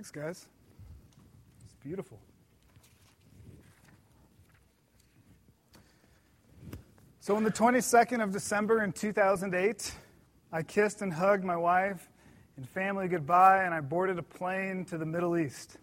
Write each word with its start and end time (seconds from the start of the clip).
Thanks, 0.00 0.12
guys. 0.12 0.46
It's 1.62 1.74
beautiful. 1.84 2.18
So, 7.20 7.36
on 7.36 7.44
the 7.44 7.50
22nd 7.50 8.22
of 8.22 8.32
December 8.32 8.82
in 8.82 8.92
2008, 8.92 9.94
I 10.52 10.62
kissed 10.62 11.02
and 11.02 11.12
hugged 11.12 11.44
my 11.44 11.58
wife 11.58 12.08
and 12.56 12.66
family 12.66 13.08
goodbye, 13.08 13.64
and 13.64 13.74
I 13.74 13.80
boarded 13.80 14.18
a 14.18 14.22
plane 14.22 14.86
to 14.86 14.96
the 14.96 15.04
Middle 15.04 15.36
East. 15.36 15.76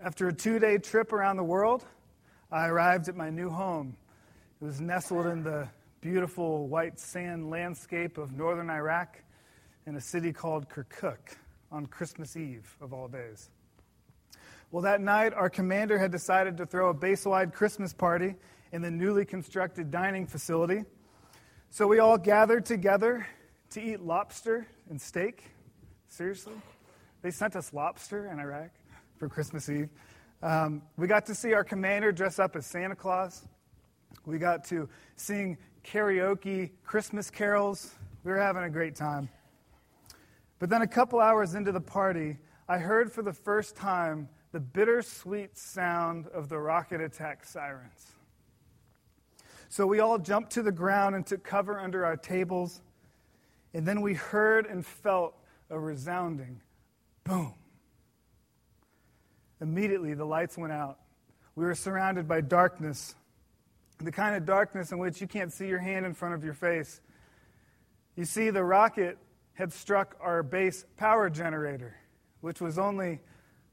After 0.00 0.28
a 0.28 0.32
two 0.32 0.58
day 0.58 0.78
trip 0.78 1.12
around 1.12 1.36
the 1.36 1.44
world, 1.44 1.84
I 2.50 2.66
arrived 2.66 3.10
at 3.10 3.14
my 3.14 3.28
new 3.28 3.50
home. 3.50 3.94
It 4.58 4.64
was 4.64 4.80
nestled 4.80 5.26
in 5.26 5.42
the 5.42 5.68
beautiful 6.00 6.66
white 6.66 6.98
sand 6.98 7.50
landscape 7.50 8.16
of 8.16 8.32
northern 8.32 8.70
Iraq 8.70 9.18
in 9.86 9.96
a 9.96 10.00
city 10.00 10.32
called 10.32 10.70
Kirkuk 10.70 11.36
on 11.70 11.86
Christmas 11.86 12.36
Eve, 12.36 12.76
of 12.80 12.92
all 12.92 13.08
days. 13.08 13.50
Well, 14.70 14.82
that 14.82 15.00
night, 15.00 15.32
our 15.32 15.48
commander 15.48 15.98
had 15.98 16.10
decided 16.10 16.56
to 16.56 16.66
throw 16.66 16.90
a 16.90 16.94
base 16.94 17.24
wide 17.24 17.52
Christmas 17.52 17.92
party 17.92 18.34
in 18.72 18.82
the 18.82 18.90
newly 18.90 19.24
constructed 19.24 19.90
dining 19.90 20.26
facility. 20.26 20.82
So 21.70 21.86
we 21.86 21.98
all 21.98 22.18
gathered 22.18 22.66
together 22.66 23.26
to 23.70 23.80
eat 23.80 24.00
lobster 24.00 24.66
and 24.90 25.00
steak. 25.00 25.44
Seriously? 26.08 26.54
They 27.22 27.30
sent 27.30 27.56
us 27.56 27.72
lobster 27.72 28.26
in 28.26 28.38
Iraq 28.38 28.70
for 29.18 29.28
Christmas 29.28 29.68
Eve. 29.68 29.88
Um, 30.42 30.82
we 30.96 31.06
got 31.06 31.26
to 31.26 31.34
see 31.34 31.54
our 31.54 31.64
commander 31.64 32.12
dress 32.12 32.38
up 32.38 32.56
as 32.56 32.66
Santa 32.66 32.94
Claus. 32.94 33.46
We 34.24 34.38
got 34.38 34.64
to 34.66 34.88
sing 35.16 35.56
karaoke 35.84 36.70
Christmas 36.84 37.30
carols. 37.30 37.94
We 38.24 38.32
were 38.32 38.38
having 38.38 38.64
a 38.64 38.70
great 38.70 38.94
time. 38.94 39.28
But 40.58 40.70
then, 40.70 40.82
a 40.82 40.86
couple 40.86 41.20
hours 41.20 41.54
into 41.54 41.72
the 41.72 41.80
party, 41.80 42.38
I 42.68 42.78
heard 42.78 43.12
for 43.12 43.22
the 43.22 43.32
first 43.32 43.76
time 43.76 44.28
the 44.52 44.60
bittersweet 44.60 45.56
sound 45.58 46.26
of 46.28 46.48
the 46.48 46.58
rocket 46.58 47.00
attack 47.00 47.44
sirens. 47.44 48.12
So 49.68 49.86
we 49.86 50.00
all 50.00 50.18
jumped 50.18 50.52
to 50.52 50.62
the 50.62 50.72
ground 50.72 51.14
and 51.14 51.26
took 51.26 51.44
cover 51.44 51.78
under 51.78 52.06
our 52.06 52.16
tables. 52.16 52.80
And 53.74 53.86
then 53.86 54.00
we 54.00 54.14
heard 54.14 54.66
and 54.66 54.84
felt 54.86 55.34
a 55.68 55.78
resounding 55.78 56.62
boom. 57.24 57.54
Immediately, 59.60 60.14
the 60.14 60.24
lights 60.24 60.56
went 60.56 60.72
out. 60.72 60.98
We 61.54 61.64
were 61.64 61.74
surrounded 61.74 62.28
by 62.28 62.42
darkness, 62.42 63.14
the 63.98 64.12
kind 64.12 64.36
of 64.36 64.46
darkness 64.46 64.92
in 64.92 64.98
which 64.98 65.20
you 65.20 65.26
can't 65.26 65.52
see 65.52 65.66
your 65.66 65.78
hand 65.78 66.06
in 66.06 66.14
front 66.14 66.34
of 66.34 66.44
your 66.44 66.54
face. 66.54 67.00
You 68.14 68.24
see, 68.24 68.50
the 68.50 68.64
rocket 68.64 69.18
had 69.56 69.72
struck 69.72 70.16
our 70.20 70.42
base 70.42 70.84
power 70.96 71.28
generator, 71.28 71.96
which 72.40 72.60
was 72.60 72.78
only 72.78 73.20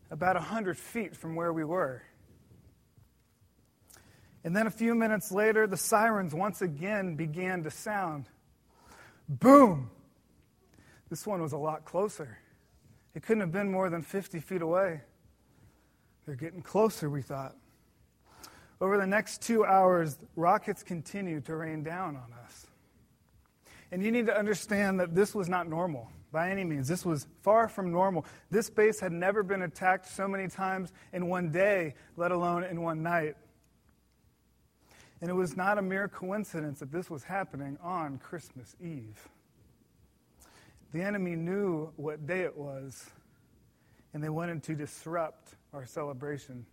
about 0.09 0.36
100 0.36 0.78
feet 0.78 1.16
from 1.16 1.36
where 1.36 1.53
we 1.53 1.64
were. 1.64 2.02
And 4.45 4.56
then 4.56 4.67
a 4.67 4.72
few 4.72 4.95
minutes 4.95 5.31
later, 5.31 5.67
the 5.67 5.78
sirens 5.78 6.34
once 6.34 6.62
again 6.62 7.16
began 7.16 7.64
to 7.64 7.72
sound. 7.72 8.30
Boom! 9.30 9.90
This 11.09 11.28
one 11.28 11.42
was 11.42 11.53
a 11.53 11.58
lot 11.58 11.86
closer. 11.86 12.38
It 13.14 13.23
couldn't 13.23 13.42
have 13.42 13.52
been 13.52 13.72
more 13.72 13.90
than 13.90 14.02
50 14.02 14.40
feet 14.40 14.62
away. 14.62 15.02
They're 16.25 16.36
getting 16.36 16.62
closer, 16.62 17.09
we 17.09 17.22
thought. 17.22 17.56
Over 18.81 18.97
the 18.97 19.08
next 19.08 19.42
two 19.42 19.66
hours, 19.66 20.18
rockets 20.36 20.81
continued 20.84 21.45
to 21.45 21.56
rain 21.56 21.84
down 21.84 22.16
on 22.16 22.34
us. 22.45 22.68
And 23.94 24.03
you 24.03 24.11
need 24.11 24.25
to 24.25 24.36
understand 24.36 24.99
that 25.02 25.13
this 25.13 25.36
was 25.36 25.47
not 25.47 25.69
normal 25.69 26.09
by 26.31 26.49
any 26.49 26.63
means. 26.63 26.88
This 26.88 27.05
was 27.05 27.27
far 27.44 27.67
from 27.67 27.91
normal. 27.91 28.25
This 28.50 28.67
base 28.67 29.00
had 29.00 29.11
never 29.11 29.44
been 29.44 29.61
attacked 29.61 30.08
so 30.08 30.27
many 30.27 30.47
times 30.47 30.91
in 31.13 31.27
one 31.27 31.52
day, 31.52 31.94
let 32.17 32.31
alone 32.31 32.63
in 32.63 32.81
one 32.81 33.03
night. 33.03 33.35
And 35.22 35.29
it 35.29 35.34
was 35.35 35.56
not 35.56 35.78
a 35.78 35.81
mere 35.84 36.07
coincidence 36.07 36.79
that 36.79 36.91
this 36.91 37.07
was 37.07 37.23
happening 37.23 37.78
on 37.84 38.18
Christmas 38.18 38.75
Eve. 38.81 39.29
The 40.91 41.03
enemy 41.03 41.35
knew 41.35 41.91
what 41.95 42.25
day 42.25 42.41
it 42.41 42.57
was, 42.57 43.12
and 44.16 44.23
they 44.23 44.29
wanted 44.29 44.63
to 44.63 44.73
disrupt 44.73 45.53
our 45.72 45.85
celebration. 45.85 46.66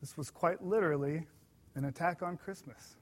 This 0.00 0.16
was 0.16 0.30
quite 0.30 0.64
literally 0.64 1.26
an 1.74 1.84
attack 1.84 2.22
on 2.22 2.38
Christmas. 2.38 2.96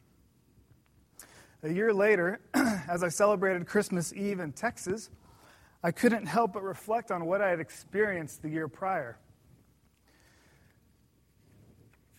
A 1.62 1.68
year 1.68 1.92
later, 1.92 2.40
as 2.54 3.04
I 3.04 3.08
celebrated 3.08 3.66
Christmas 3.66 4.14
Eve 4.14 4.40
in 4.40 4.52
Texas, 4.52 5.10
I 5.82 5.90
couldn't 5.90 6.24
help 6.24 6.54
but 6.54 6.62
reflect 6.62 7.10
on 7.10 7.26
what 7.26 7.42
I 7.42 7.50
had 7.50 7.60
experienced 7.60 8.40
the 8.40 8.48
year 8.48 8.66
prior. 8.66 9.18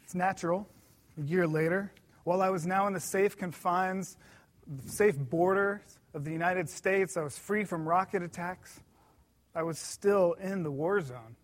It's 0.03 0.13
natural, 0.13 0.68
a 1.18 1.22
year 1.22 1.47
later, 1.47 1.91
while 2.24 2.41
I 2.44 2.50
was 2.50 2.68
now 2.68 2.85
in 2.85 2.94
the 2.94 3.00
safe 3.00 3.35
confines, 3.35 4.18
safe 4.85 5.18
borders 5.18 5.81
of 6.13 6.24
the 6.24 6.31
United 6.31 6.69
States, 6.69 7.18
I 7.18 7.24
was 7.24 7.35
free 7.35 7.63
from 7.63 7.88
rocket 7.88 8.22
attacks, 8.22 8.80
I 9.56 9.63
was 9.63 9.80
still 9.80 10.34
in 10.34 10.62
the 10.62 10.72
war 10.72 11.01
zone. 11.01 11.35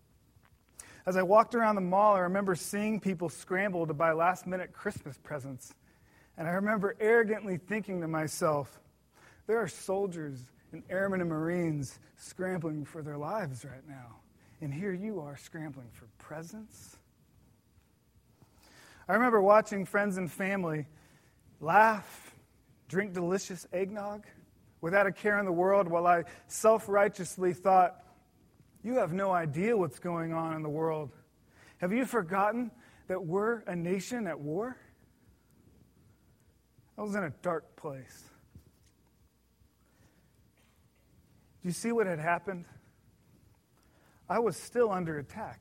As 1.04 1.16
I 1.16 1.22
walked 1.22 1.56
around 1.56 1.74
the 1.74 1.80
mall, 1.80 2.14
I 2.14 2.20
remember 2.20 2.54
seeing 2.54 3.00
people 3.00 3.28
scramble 3.28 3.86
to 3.86 3.94
buy 3.94 4.12
last 4.12 4.46
minute 4.46 4.72
Christmas 4.72 5.18
presents 5.20 5.74
and 6.38 6.46
I 6.46 6.52
remember 6.52 6.94
arrogantly 7.00 7.56
thinking 7.58 8.00
to 8.00 8.08
myself, 8.08 8.80
there 9.48 9.58
are 9.58 9.66
soldiers 9.66 10.38
and 10.72 10.84
airmen 10.88 11.20
and 11.20 11.28
Marines 11.28 11.98
scrambling 12.16 12.84
for 12.84 13.02
their 13.02 13.18
lives 13.18 13.64
right 13.64 13.86
now. 13.88 14.20
And 14.60 14.72
here 14.72 14.92
you 14.92 15.20
are 15.20 15.36
scrambling 15.36 15.88
for 15.92 16.06
presents. 16.18 16.96
I 19.08 19.14
remember 19.14 19.40
watching 19.40 19.84
friends 19.84 20.16
and 20.16 20.30
family 20.30 20.86
laugh, 21.60 22.34
drink 22.88 23.14
delicious 23.14 23.66
eggnog 23.72 24.24
without 24.80 25.08
a 25.08 25.12
care 25.12 25.40
in 25.40 25.44
the 25.44 25.52
world 25.52 25.88
while 25.88 26.06
I 26.06 26.22
self 26.46 26.88
righteously 26.88 27.52
thought, 27.52 28.04
You 28.84 28.94
have 28.98 29.12
no 29.12 29.32
idea 29.32 29.76
what's 29.76 29.98
going 29.98 30.32
on 30.32 30.54
in 30.54 30.62
the 30.62 30.68
world. 30.68 31.10
Have 31.78 31.92
you 31.92 32.04
forgotten 32.04 32.70
that 33.08 33.24
we're 33.24 33.60
a 33.66 33.74
nation 33.74 34.28
at 34.28 34.38
war? 34.38 34.76
I 36.98 37.02
was 37.02 37.14
in 37.14 37.22
a 37.22 37.30
dark 37.42 37.76
place. 37.76 38.24
Do 41.62 41.68
you 41.68 41.72
see 41.72 41.92
what 41.92 42.08
had 42.08 42.18
happened? 42.18 42.64
I 44.28 44.40
was 44.40 44.56
still 44.56 44.90
under 44.90 45.18
attack. 45.18 45.60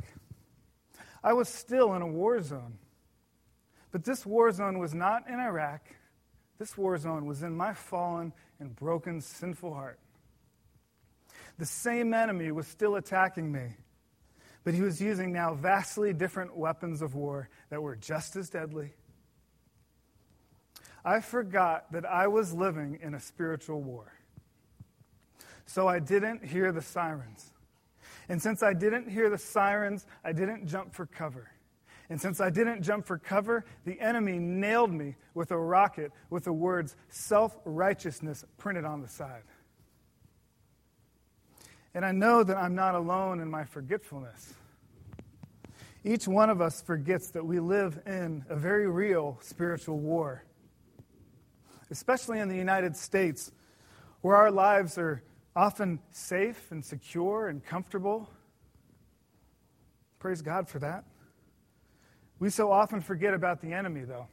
I 1.24 1.34
was 1.34 1.47
still 1.47 1.94
in 1.94 2.02
a 2.02 2.08
war 2.08 2.42
zone. 2.42 2.80
But 3.92 4.03
this 4.03 4.26
war 4.26 4.52
zone 4.52 4.80
was 4.80 4.96
not 4.96 5.30
in 5.30 5.40
Iraq. 5.40 5.81
This 6.58 6.76
war 6.76 6.97
zone 6.97 7.28
was 7.28 7.44
in 7.44 7.56
my 7.56 7.74
fallen 7.74 8.34
and 8.59 8.76
broken, 8.76 9.22
sinful 9.22 9.74
heart. 9.74 10.00
The 11.59 11.66
same 11.66 12.16
enemy 12.16 12.52
was 12.52 12.68
still 12.68 12.96
attacking 12.96 13.52
me, 13.52 13.76
but 14.64 14.74
he 14.74 14.81
was 14.81 15.00
using 15.00 15.34
now 15.34 15.53
vastly 15.53 16.14
different 16.14 16.58
weapons 16.58 17.02
of 17.02 17.14
war 17.14 17.50
that 17.70 17.81
were 17.81 17.96
just 17.96 18.36
as 18.36 18.50
deadly 18.50 18.94
I 21.07 21.22
forgot 21.22 21.90
that 21.94 22.06
I 22.06 22.28
was 22.28 22.53
living 22.53 23.00
in 23.01 23.13
a 23.13 23.19
spiritual 23.22 23.81
war. 23.81 24.12
So 25.66 25.88
I 25.88 26.00
didn't 26.00 26.44
hear 26.44 26.73
the 26.73 26.81
sirens. 26.81 27.53
And 28.28 28.41
since 28.41 28.62
I 28.62 28.73
didn't 28.73 29.09
hear 29.09 29.29
the 29.29 29.38
sirens, 29.38 30.06
I 30.25 30.34
didn't 30.34 30.67
jump 30.67 30.94
for 30.94 31.06
cover. 31.06 31.50
And 32.09 32.19
since 32.19 32.41
I 32.41 32.50
didn't 32.50 32.84
jump 32.84 33.06
for 33.06 33.17
cover, 33.17 33.63
the 33.85 33.97
enemy 34.01 34.38
nailed 34.38 34.91
me 34.91 35.16
with 35.34 35.51
a 35.51 35.57
rocket 35.57 36.12
with 36.29 36.44
the 36.44 36.51
words 36.51 36.97
self 37.07 37.57
righteousness 37.63 38.44
printed 38.57 38.84
on 38.84 39.01
the 39.01 39.07
side. 39.07 39.44
And 41.94 42.03
I 42.03 42.11
know 42.11 42.43
that 42.43 42.58
I'm 42.58 42.76
not 42.76 42.96
alone 42.96 43.40
in 43.40 43.49
my 43.49 43.64
forgetfulness. 43.64 44.55
Each 46.03 46.28
one 46.28 46.49
of 46.49 46.59
us 46.59 46.82
forgets 46.82 47.29
that 47.29 47.46
we 47.46 47.61
live 47.61 47.97
in 48.05 48.43
a 48.49 48.58
very 48.58 48.90
real 48.90 49.37
spiritual 49.41 49.99
war 49.99 50.43
especially 51.89 52.39
in 52.39 52.49
the 52.49 52.55
United 52.55 52.95
States, 52.95 53.51
where 54.22 54.35
our 54.35 54.51
lives 54.51 54.97
are 54.97 55.23
often 55.55 55.99
safe 56.11 56.72
and 56.72 56.84
secure 56.84 57.47
and 57.47 57.63
comfortable. 57.63 58.29
Praise 60.19 60.41
God 60.41 60.67
for 60.67 60.79
that. 60.79 61.05
We 62.39 62.49
so 62.49 62.72
often 62.72 63.01
forget 63.01 63.34
about 63.34 63.61
the 63.61 63.73
enemy, 63.73 64.01
though. 64.01 64.28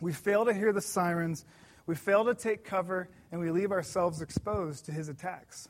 We 0.00 0.12
fail 0.12 0.44
to 0.44 0.52
hear 0.52 0.72
the 0.72 0.80
sirens, 0.80 1.44
we 1.86 1.94
fail 1.94 2.24
to 2.24 2.34
take 2.34 2.64
cover, 2.64 3.08
and 3.30 3.40
we 3.40 3.50
leave 3.50 3.70
ourselves 3.70 4.20
exposed 4.22 4.86
to 4.86 4.92
his 4.92 5.08
attacks. 5.08 5.68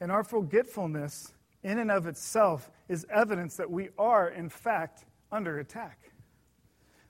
And 0.00 0.10
our 0.10 0.24
forgetfulness, 0.24 1.32
in 1.62 1.78
and 1.78 1.90
of 1.90 2.06
itself, 2.06 2.70
is 2.88 3.06
evidence 3.10 3.56
that 3.56 3.70
we 3.70 3.90
are, 3.98 4.28
in 4.28 4.48
fact, 4.48 5.04
under 5.30 5.58
attack. 5.58 5.98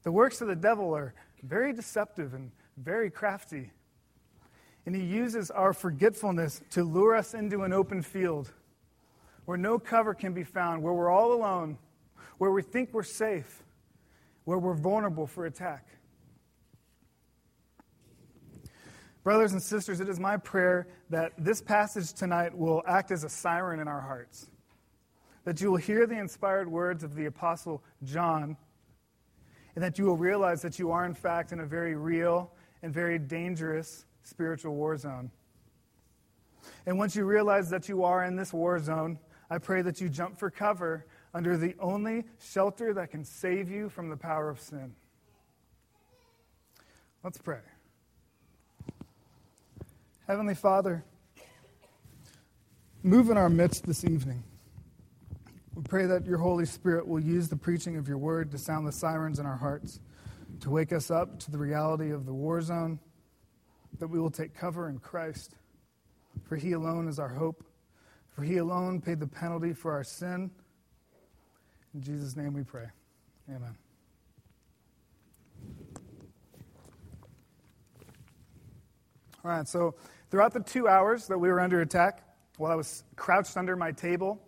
The 0.03 0.13
works 0.13 0.41
of 0.41 0.49
the 0.49 0.57
devil 0.57 0.95
are 0.95 1.15
very 1.43 1.73
deceptive 1.73 2.35
and 2.35 2.51
very 2.77 3.11
crafty. 3.11 3.71
And 4.87 4.95
he 4.95 5.03
uses 5.03 5.51
our 5.51 5.73
forgetfulness 5.73 6.63
to 6.71 6.83
lure 6.83 7.17
us 7.17 7.35
into 7.35 7.63
an 7.63 7.73
open 7.73 8.03
field 8.03 8.53
where 9.45 9.59
no 9.59 9.79
cover 9.79 10.15
can 10.15 10.33
be 10.33 10.45
found, 10.45 10.83
where 10.83 10.93
we're 10.93 11.11
all 11.11 11.33
alone, 11.33 11.79
where 12.39 12.51
we 12.51 12.63
think 12.63 12.91
we're 12.93 13.03
safe, 13.03 13.63
where 14.45 14.59
we're 14.59 14.75
vulnerable 14.75 15.27
for 15.27 15.47
attack. 15.47 15.87
Brothers 19.23 19.53
and 19.53 19.63
sisters, 19.63 20.01
it 20.01 20.09
is 20.09 20.19
my 20.19 20.39
prayer 20.39 20.89
that 21.11 21.33
this 21.37 21.61
passage 21.61 22.13
tonight 22.15 22.57
will 22.57 22.83
act 22.87 23.11
as 23.11 23.25
a 23.25 23.29
siren 23.29 23.81
in 23.81 23.89
our 23.89 24.01
hearts. 24.01 24.49
That 25.45 25.61
you 25.61 25.71
will 25.71 25.79
hear 25.79 26.07
the 26.07 26.19
inspired 26.19 26.71
words 26.71 27.05
of 27.05 27.15
the 27.15 27.27
Apostle 27.27 27.83
John, 28.03 28.57
and 29.81 29.87
that 29.87 29.99
you 29.99 30.05
will 30.05 30.19
realize 30.19 30.61
that 30.61 30.79
you 30.79 30.91
are, 30.91 31.07
in 31.07 31.15
fact, 31.15 31.53
in 31.53 31.61
a 31.61 31.65
very 31.65 31.95
real 31.95 32.53
and 32.83 32.93
very 32.93 33.19
dangerous 33.19 34.05
spiritual 34.25 34.75
war 34.75 34.95
zone. 34.95 35.31
And 36.85 36.99
once 36.99 37.17
you 37.17 37.25
realize 37.25 37.71
that 37.71 37.89
you 37.89 38.05
are 38.05 38.23
in 38.27 38.37
this 38.37 38.53
war 38.53 38.79
zone, 38.79 39.19
I 39.49 39.57
pray 39.57 39.81
that 39.81 39.99
you 39.99 40.11
jump 40.11 40.39
for 40.39 40.51
cover 40.51 41.07
under 41.33 41.57
the 41.57 41.75
only 41.81 42.25
shelter 42.39 42.93
that 42.93 43.11
can 43.11 43.25
save 43.25 43.71
you 43.71 43.89
from 43.89 44.11
the 44.11 44.19
power 44.19 44.51
of 44.51 44.61
sin. 44.61 44.95
Let's 47.25 47.39
pray. 47.39 47.61
Heavenly 50.27 50.57
Father, 50.57 51.07
move 53.03 53.31
in 53.31 53.39
our 53.39 53.49
midst 53.49 53.87
this 53.87 54.05
evening. 54.05 54.45
We 55.81 55.85
pray 55.89 56.05
that 56.05 56.27
your 56.27 56.37
Holy 56.37 56.67
Spirit 56.67 57.09
will 57.09 57.21
use 57.21 57.49
the 57.49 57.57
preaching 57.57 57.97
of 57.97 58.07
your 58.07 58.19
word 58.19 58.51
to 58.51 58.59
sound 58.59 58.87
the 58.87 58.93
sirens 58.93 59.39
in 59.39 59.47
our 59.47 59.57
hearts, 59.57 59.99
to 60.61 60.69
wake 60.69 60.93
us 60.93 61.11
up 61.11 61.39
to 61.41 61.51
the 61.51 61.57
reality 61.57 62.11
of 62.11 62.27
the 62.27 62.35
war 62.35 62.61
zone, 62.61 63.01
that 63.99 64.09
we 64.09 64.21
will 64.21 64.31
take 64.31 64.53
cover 64.53 64.91
in 64.91 64.99
Christ. 64.99 65.57
For 66.43 66.57
he 66.57 66.73
alone 66.73 67.09
is 67.09 67.19
our 67.19 67.31
hope, 67.31 67.65
for 68.29 68.43
he 68.43 68.59
alone 68.59 69.01
paid 69.01 69.21
the 69.21 69.27
penalty 69.27 69.73
for 69.73 69.93
our 69.93 70.05
sin. 70.05 70.51
In 71.95 72.03
Jesus' 72.03 72.37
name 72.37 72.53
we 72.53 72.63
pray. 72.63 72.89
Amen. 73.49 73.75
All 79.43 79.51
right, 79.51 79.67
so 79.67 79.95
Throughout 80.31 80.53
the 80.53 80.61
two 80.61 80.87
hours 80.87 81.27
that 81.27 81.39
we 81.39 81.49
were 81.49 81.59
under 81.59 81.81
attack, 81.81 82.23
while 82.57 82.71
I 82.71 82.77
was 82.77 83.03
crouched 83.17 83.57
under 83.57 83.75
my 83.75 83.91
table, 83.91 84.41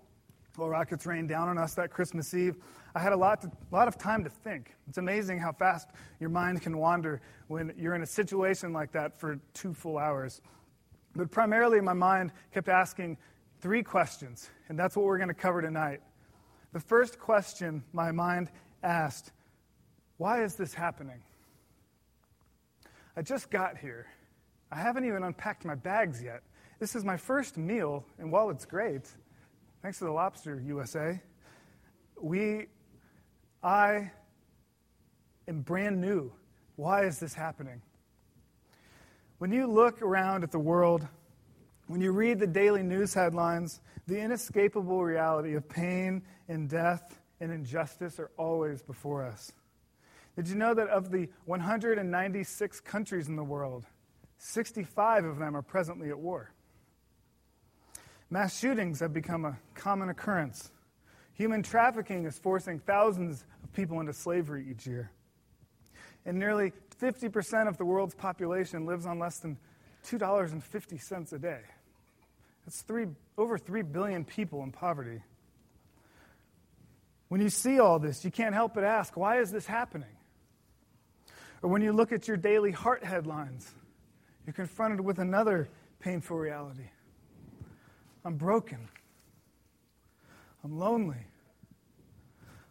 while 0.56 0.68
rockets 0.68 1.06
rained 1.06 1.28
down 1.28 1.48
on 1.48 1.58
us 1.58 1.74
that 1.74 1.90
Christmas 1.90 2.34
Eve, 2.34 2.56
I 2.94 3.00
had 3.00 3.12
a 3.12 3.16
lot, 3.16 3.40
to, 3.42 3.48
a 3.48 3.74
lot 3.74 3.88
of 3.88 3.96
time 3.96 4.22
to 4.24 4.30
think. 4.30 4.74
It's 4.88 4.98
amazing 4.98 5.38
how 5.38 5.52
fast 5.52 5.88
your 6.20 6.30
mind 6.30 6.62
can 6.62 6.76
wander 6.76 7.20
when 7.48 7.72
you're 7.76 7.94
in 7.94 8.02
a 8.02 8.06
situation 8.06 8.72
like 8.72 8.92
that 8.92 9.18
for 9.18 9.38
two 9.54 9.72
full 9.72 9.98
hours. 9.98 10.42
But 11.14 11.30
primarily, 11.30 11.80
my 11.80 11.92
mind 11.92 12.32
kept 12.52 12.68
asking 12.68 13.18
three 13.60 13.82
questions, 13.82 14.50
and 14.68 14.78
that's 14.78 14.96
what 14.96 15.06
we're 15.06 15.18
going 15.18 15.28
to 15.28 15.34
cover 15.34 15.62
tonight. 15.62 16.00
The 16.72 16.80
first 16.80 17.18
question 17.18 17.82
my 17.92 18.12
mind 18.12 18.50
asked 18.82 19.32
why 20.18 20.44
is 20.44 20.54
this 20.54 20.72
happening? 20.72 21.20
I 23.16 23.22
just 23.22 23.50
got 23.50 23.76
here. 23.76 24.06
I 24.70 24.76
haven't 24.76 25.04
even 25.04 25.24
unpacked 25.24 25.64
my 25.64 25.74
bags 25.74 26.22
yet. 26.22 26.42
This 26.78 26.94
is 26.94 27.04
my 27.04 27.16
first 27.16 27.56
meal, 27.56 28.04
and 28.18 28.30
while 28.30 28.48
it's 28.50 28.64
great, 28.64 29.10
thanks 29.82 29.98
to 29.98 30.04
the 30.04 30.12
Lobster 30.12 30.62
USA, 30.64 31.20
we, 32.20 32.66
I 33.62 34.12
am 35.48 35.62
brand 35.62 36.00
new. 36.00 36.32
Why 36.76 37.04
is 37.04 37.18
this 37.18 37.34
happening? 37.34 37.82
When 39.38 39.50
you 39.50 39.66
look 39.66 40.00
around 40.00 40.44
at 40.44 40.52
the 40.52 40.58
world, 40.58 41.06
when 41.88 42.00
you 42.00 42.12
read 42.12 42.38
the 42.38 42.46
daily 42.46 42.84
news 42.84 43.12
headlines, 43.12 43.80
the 44.06 44.20
inescapable 44.20 45.02
reality 45.02 45.54
of 45.54 45.68
pain 45.68 46.22
and 46.48 46.68
death 46.68 47.20
and 47.40 47.50
injustice 47.50 48.20
are 48.20 48.30
always 48.36 48.82
before 48.82 49.24
us. 49.24 49.50
Did 50.36 50.48
you 50.48 50.54
know 50.54 50.74
that 50.74 50.88
of 50.88 51.10
the 51.10 51.28
196 51.46 52.80
countries 52.80 53.26
in 53.26 53.34
the 53.34 53.44
world, 53.44 53.84
65 54.38 55.24
of 55.24 55.38
them 55.38 55.56
are 55.56 55.62
presently 55.62 56.08
at 56.08 56.18
war. 56.18 56.52
Mass 58.32 58.58
shootings 58.58 59.00
have 59.00 59.12
become 59.12 59.44
a 59.44 59.58
common 59.74 60.08
occurrence. 60.08 60.72
Human 61.34 61.62
trafficking 61.62 62.24
is 62.24 62.38
forcing 62.38 62.78
thousands 62.78 63.44
of 63.62 63.70
people 63.74 64.00
into 64.00 64.14
slavery 64.14 64.66
each 64.70 64.86
year. 64.86 65.10
And 66.24 66.38
nearly 66.38 66.72
50% 66.98 67.68
of 67.68 67.76
the 67.76 67.84
world's 67.84 68.14
population 68.14 68.86
lives 68.86 69.04
on 69.04 69.18
less 69.18 69.40
than 69.40 69.58
$2.50 70.06 71.32
a 71.34 71.38
day. 71.38 71.60
That's 72.64 72.80
three, 72.80 73.08
over 73.36 73.58
3 73.58 73.82
billion 73.82 74.24
people 74.24 74.62
in 74.62 74.72
poverty. 74.72 75.20
When 77.28 77.42
you 77.42 77.50
see 77.50 77.80
all 77.80 77.98
this, 77.98 78.24
you 78.24 78.30
can't 78.30 78.54
help 78.54 78.72
but 78.72 78.82
ask, 78.82 79.14
why 79.14 79.40
is 79.40 79.50
this 79.50 79.66
happening? 79.66 80.16
Or 81.60 81.68
when 81.68 81.82
you 81.82 81.92
look 81.92 82.12
at 82.12 82.26
your 82.28 82.38
daily 82.38 82.70
heart 82.70 83.04
headlines, 83.04 83.70
you're 84.46 84.54
confronted 84.54 85.02
with 85.02 85.18
another 85.18 85.68
painful 86.00 86.38
reality. 86.38 86.88
I'm 88.24 88.36
broken. 88.36 88.88
I'm 90.64 90.78
lonely. 90.78 91.26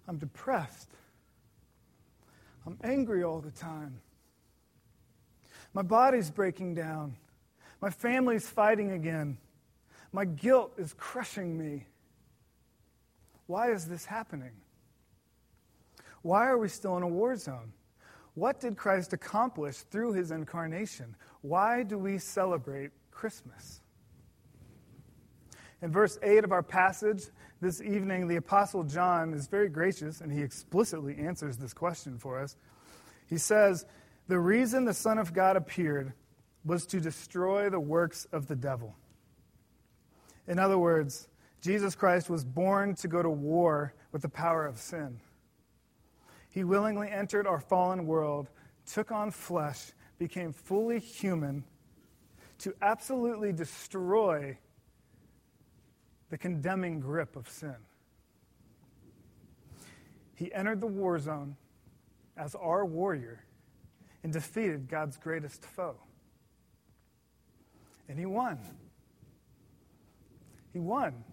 I'm 0.08 0.18
depressed. 0.18 0.90
I'm 2.66 2.78
angry 2.84 3.24
all 3.24 3.42
the 3.42 3.52
time. 3.52 4.00
My 5.74 5.82
body's 5.82 6.30
breaking 6.30 6.76
down. 6.76 7.16
My 7.82 7.90
family's 7.90 8.48
fighting 8.48 8.92
again. 8.92 9.38
My 10.12 10.26
guilt 10.26 10.74
is 10.78 10.94
crushing 10.98 11.58
me. 11.58 11.86
Why 13.48 13.72
is 13.72 13.86
this 13.86 14.06
happening? 14.06 14.52
Why 16.22 16.48
are 16.48 16.58
we 16.58 16.68
still 16.68 16.98
in 16.98 17.04
a 17.04 17.08
war 17.08 17.36
zone? 17.36 17.74
What 18.36 18.60
did 18.60 18.78
Christ 18.78 19.14
accomplish 19.14 19.78
through 19.78 20.14
his 20.14 20.32
incarnation? 20.32 21.16
Why 21.42 21.84
do 21.84 21.98
we 21.98 22.18
celebrate 22.18 22.92
Christmas? 23.10 23.82
In 25.82 25.92
verse 25.92 26.20
8 26.22 26.44
of 26.44 26.52
our 26.52 26.62
passage 26.62 27.24
this 27.60 27.82
evening, 27.82 28.28
the 28.28 28.36
Apostle 28.36 28.84
John 28.84 29.34
is 29.34 29.48
very 29.48 29.70
gracious 29.70 30.22
and 30.22 30.32
he 30.32 30.42
explicitly 30.42 31.18
answers 31.18 31.58
this 31.58 31.74
question 31.74 32.20
for 32.20 32.40
us. 32.40 32.56
He 33.28 33.38
says, 33.38 33.86
The 34.28 34.40
reason 34.40 34.86
the 34.86 34.94
Son 34.94 35.18
of 35.18 35.34
God 35.34 35.58
appeared 35.58 36.14
was 36.64 36.86
to 36.88 37.00
destroy 37.00 37.70
the 37.70 37.80
works 37.80 38.28
of 38.32 38.48
the 38.48 38.56
devil. 38.56 38.96
In 40.48 40.60
other 40.60 40.78
words, 40.78 41.28
Jesus 41.62 41.96
Christ 41.96 42.30
was 42.30 42.44
born 42.44 42.94
to 42.96 43.08
go 43.08 43.24
to 43.24 43.30
war 43.30 43.94
with 44.12 44.22
the 44.22 44.30
power 44.30 44.66
of 44.66 44.78
sin. 44.78 45.20
He 46.50 46.64
willingly 46.64 47.10
entered 47.10 47.48
our 47.48 47.60
fallen 47.60 48.06
world, 48.06 48.50
took 48.86 49.12
on 49.12 49.32
flesh, 49.32 49.94
became 50.20 50.52
fully 50.52 51.00
human 51.00 51.64
to 52.60 52.76
absolutely 52.82 53.52
destroy 53.54 54.58
the 56.32 56.38
condemning 56.38 57.02
grip 57.02 57.36
of 57.36 57.48
sin. 57.48 57.76
He 60.34 60.52
entered 60.54 60.80
the 60.80 60.88
war 60.88 61.20
zone 61.20 61.58
as 62.38 62.56
our 62.56 62.86
warrior 62.86 63.44
and 64.24 64.32
defeated 64.32 64.88
God's 64.90 65.18
greatest 65.18 65.64
foe. 65.64 65.98
And 68.08 68.18
he 68.18 68.26
won. 68.26 68.58
He 70.72 70.80
won. 70.80 71.24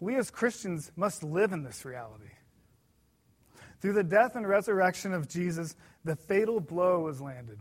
We 0.00 0.16
as 0.16 0.30
Christians 0.30 0.90
must 0.96 1.22
live 1.22 1.52
in 1.52 1.62
this 1.62 1.84
reality. 1.84 2.30
Through 3.80 3.92
the 3.92 4.04
death 4.04 4.36
and 4.36 4.48
resurrection 4.48 5.12
of 5.12 5.28
Jesus, 5.28 5.76
the 6.04 6.16
fatal 6.16 6.60
blow 6.60 7.00
was 7.00 7.20
landed. 7.20 7.58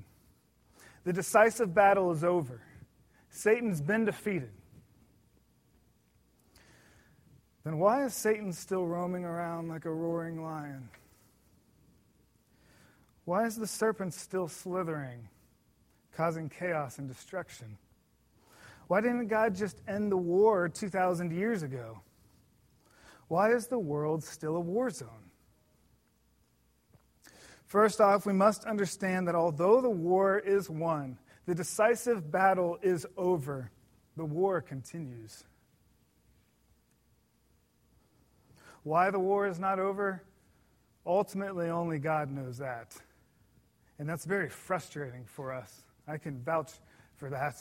The 1.04 1.14
decisive 1.14 1.74
battle 1.74 2.12
is 2.12 2.24
over. 2.24 2.62
Satan's 3.30 3.82
been 3.82 4.06
defeated. 4.06 4.52
Then 7.64 7.78
why 7.78 8.06
is 8.06 8.14
Satan 8.14 8.52
still 8.54 8.86
roaming 8.86 9.24
around 9.24 9.68
like 9.68 9.86
a 9.86 9.92
roaring 9.92 10.44
lion? 10.44 10.90
Why 13.26 13.46
is 13.46 13.56
the 13.56 13.68
serpent 13.68 14.14
still 14.14 14.48
slithering, 14.48 15.30
causing 16.16 16.50
chaos 16.50 16.98
and 16.98 17.08
destruction? 17.08 17.78
Why 18.88 19.00
didn't 19.00 19.28
God 19.28 19.56
just 19.56 19.82
end 19.88 20.12
the 20.12 20.18
war 20.18 20.68
2,000 20.68 21.32
years 21.32 21.64
ago? 21.64 22.02
Why 23.28 23.54
is 23.54 23.68
the 23.68 23.80
world 23.80 24.24
still 24.24 24.58
a 24.58 24.60
war 24.60 24.90
zone? 24.90 25.32
First 27.68 28.02
off, 28.02 28.26
we 28.26 28.34
must 28.34 28.66
understand 28.66 29.30
that 29.30 29.36
although 29.36 29.80
the 29.80 29.90
war 29.90 30.40
is 30.40 30.70
won, 30.70 31.18
the 31.46 31.56
decisive 31.56 32.30
battle 32.30 32.78
is 32.82 33.06
over, 33.16 33.72
the 34.18 34.26
war 34.26 34.60
continues. 34.60 35.46
Why 38.84 39.12
the 39.12 39.20
war 39.20 39.48
is 39.48 39.60
not 39.60 39.80
over? 39.80 40.24
Ultimately, 41.06 41.70
only 41.70 42.00
God 42.00 42.32
knows 42.32 42.58
that. 42.60 42.96
And 44.00 44.10
that's 44.10 44.26
very 44.26 44.50
frustrating 44.50 45.26
for 45.26 45.52
us 45.52 45.84
I 46.08 46.18
can 46.18 46.42
vouch 46.42 46.72
for 47.18 47.30
that. 47.30 47.56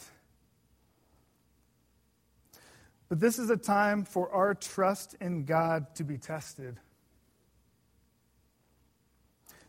But 3.08 3.20
this 3.20 3.38
is 3.38 3.50
a 3.50 3.56
time 3.56 4.04
for 4.04 4.30
our 4.32 4.54
trust 4.54 5.14
in 5.20 5.44
God 5.44 5.94
to 5.96 6.04
be 6.04 6.16
tested. 6.16 6.78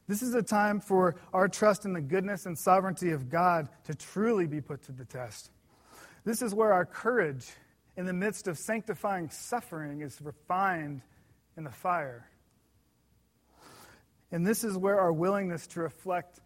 This 0.08 0.22
is 0.22 0.34
a 0.34 0.44
time 0.44 0.80
for 0.80 1.16
our 1.34 1.48
trust 1.48 1.86
in 1.86 1.94
the 1.94 2.02
goodness 2.02 2.46
and 2.46 2.58
sovereignty 2.58 3.12
of 3.12 3.30
God 3.30 3.70
to 3.86 3.96
truly 3.96 4.48
be 4.48 4.62
put 4.62 4.84
to 4.84 4.92
the 4.92 5.06
test. 5.06 5.52
This 6.24 6.42
is 6.42 6.54
where 6.54 6.74
our 6.74 6.86
courage 6.86 7.48
in 7.98 8.06
the 8.06 8.14
midst 8.14 8.48
of 8.48 8.58
sanctifying 8.58 9.30
suffering 9.30 10.02
is 10.02 10.22
refined 10.22 11.02
in 11.58 11.64
the 11.64 11.72
fire. 11.72 12.28
And 14.32 14.46
this 14.46 14.64
is 14.64 14.78
where 14.78 15.00
our 15.00 15.12
willingness 15.12 15.68
to 15.68 15.82
reflect 15.82 16.40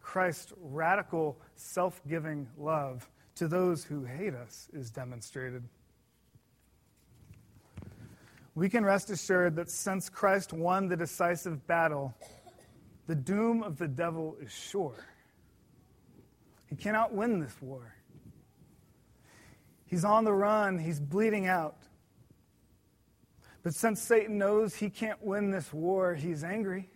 Christ's 0.00 0.52
radical, 0.60 1.40
self 1.54 2.00
giving 2.08 2.48
love 2.58 3.08
to 3.36 3.48
those 3.48 3.84
who 3.84 4.04
hate 4.04 4.34
us 4.34 4.68
is 4.72 4.90
demonstrated 4.90 5.62
we 8.54 8.68
can 8.68 8.84
rest 8.84 9.10
assured 9.10 9.56
that 9.56 9.70
since 9.70 10.08
Christ 10.08 10.52
won 10.52 10.88
the 10.88 10.96
decisive 10.96 11.66
battle, 11.66 12.14
the 13.06 13.14
doom 13.14 13.62
of 13.62 13.78
the 13.78 13.88
devil 13.88 14.36
is 14.40 14.52
sure. 14.52 15.06
He 16.66 16.76
cannot 16.76 17.14
win 17.14 17.40
this 17.40 17.56
war. 17.60 17.94
He's 19.86 20.04
on 20.04 20.24
the 20.24 20.32
run, 20.32 20.78
he's 20.78 21.00
bleeding 21.00 21.46
out. 21.46 21.78
But 23.62 23.74
since 23.74 24.00
Satan 24.00 24.38
knows 24.38 24.74
he 24.74 24.88
can't 24.88 25.22
win 25.22 25.50
this 25.50 25.72
war, 25.72 26.14
he's 26.14 26.44
angry. 26.44 26.88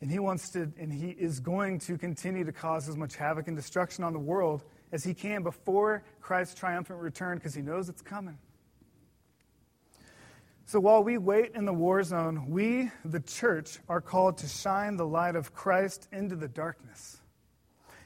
And 0.00 0.10
he 0.10 0.18
wants 0.18 0.50
to, 0.50 0.70
and 0.78 0.92
he 0.92 1.10
is 1.10 1.40
going 1.40 1.78
to 1.80 1.96
continue 1.96 2.44
to 2.44 2.52
cause 2.52 2.88
as 2.88 2.96
much 2.96 3.16
havoc 3.16 3.46
and 3.46 3.56
destruction 3.56 4.04
on 4.04 4.12
the 4.12 4.18
world 4.18 4.64
as 4.90 5.04
he 5.04 5.14
can 5.14 5.42
before 5.42 6.02
Christ's 6.20 6.54
triumphant 6.54 7.00
return 7.00 7.38
because 7.38 7.54
he 7.54 7.62
knows 7.62 7.88
it's 7.88 8.02
coming. 8.02 8.36
So 10.66 10.80
while 10.80 11.04
we 11.04 11.18
wait 11.18 11.52
in 11.54 11.64
the 11.64 11.72
war 11.72 12.02
zone, 12.02 12.48
we, 12.48 12.90
the 13.04 13.20
church, 13.20 13.78
are 13.88 14.00
called 14.00 14.38
to 14.38 14.48
shine 14.48 14.96
the 14.96 15.06
light 15.06 15.36
of 15.36 15.54
Christ 15.54 16.08
into 16.12 16.34
the 16.34 16.48
darkness. 16.48 17.20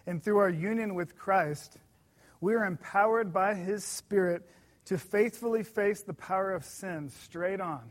And 0.07 0.23
through 0.23 0.39
our 0.39 0.51
union 0.51 0.95
with 0.95 1.17
Christ, 1.17 1.79
we 2.41 2.55
are 2.55 2.65
empowered 2.65 3.33
by 3.33 3.55
his 3.55 3.85
Spirit 3.85 4.49
to 4.87 4.97
faithfully 4.97 5.63
face 5.63 6.03
the 6.03 6.15
power 6.15 6.53
of 6.53 6.65
sin 6.65 7.11
straight 7.11 7.61
on 7.61 7.91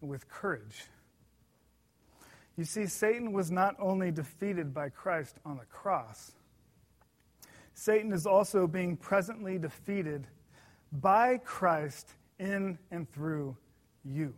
with 0.00 0.28
courage. 0.28 0.84
You 2.56 2.64
see, 2.64 2.86
Satan 2.86 3.32
was 3.32 3.50
not 3.50 3.76
only 3.78 4.10
defeated 4.10 4.72
by 4.72 4.88
Christ 4.90 5.36
on 5.44 5.58
the 5.58 5.64
cross, 5.64 6.32
Satan 7.74 8.12
is 8.12 8.26
also 8.26 8.66
being 8.66 8.96
presently 8.96 9.58
defeated 9.58 10.26
by 10.92 11.38
Christ 11.38 12.08
in 12.38 12.78
and 12.90 13.10
through 13.12 13.56
you. 14.04 14.34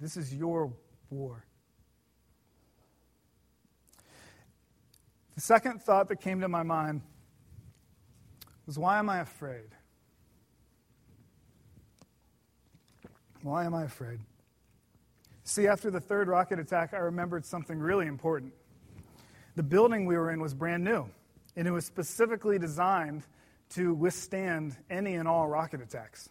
This 0.00 0.16
is 0.16 0.34
your 0.34 0.72
war. 1.10 1.44
The 5.34 5.40
second 5.40 5.82
thought 5.82 6.08
that 6.08 6.20
came 6.20 6.40
to 6.40 6.48
my 6.48 6.62
mind 6.62 7.02
was 8.66 8.78
why 8.78 8.98
am 8.98 9.08
I 9.08 9.20
afraid? 9.20 9.68
Why 13.42 13.64
am 13.64 13.74
I 13.74 13.84
afraid? 13.84 14.18
See, 15.44 15.68
after 15.68 15.90
the 15.90 16.00
third 16.00 16.26
rocket 16.26 16.58
attack, 16.58 16.92
I 16.92 16.98
remembered 16.98 17.44
something 17.44 17.78
really 17.78 18.06
important. 18.06 18.52
The 19.54 19.62
building 19.62 20.04
we 20.04 20.16
were 20.16 20.32
in 20.32 20.40
was 20.40 20.52
brand 20.52 20.82
new, 20.82 21.08
and 21.54 21.68
it 21.68 21.70
was 21.70 21.86
specifically 21.86 22.58
designed 22.58 23.22
to 23.70 23.94
withstand 23.94 24.76
any 24.90 25.14
and 25.14 25.28
all 25.28 25.46
rocket 25.46 25.80
attacks. 25.80 26.28